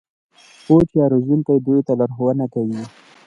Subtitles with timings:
[0.65, 2.83] کوچ یا روزونکی دوی ته لارښوونه کوي.